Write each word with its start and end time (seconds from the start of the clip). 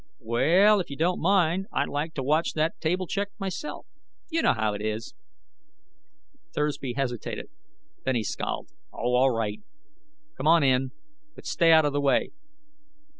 Well, 0.17 0.79
if 0.79 0.89
you 0.89 0.95
don't 0.97 1.21
mind, 1.21 1.67
I'd 1.71 1.87
like 1.87 2.15
to 2.15 2.23
watch 2.23 2.53
that 2.53 2.81
table 2.81 3.05
check 3.05 3.27
myself. 3.37 3.85
You 4.31 4.41
know 4.41 4.53
how 4.53 4.73
it 4.73 4.81
is." 4.81 5.13
Thursby 6.55 6.93
hesitated, 6.93 7.49
then 8.03 8.15
he 8.15 8.23
scowled. 8.23 8.71
"Oh, 8.91 9.13
all 9.13 9.29
right. 9.29 9.61
Come 10.37 10.47
on 10.47 10.63
in. 10.63 10.89
But 11.35 11.45
stay 11.45 11.71
out 11.71 11.85
of 11.85 11.93
the 11.93 12.01
way." 12.01 12.31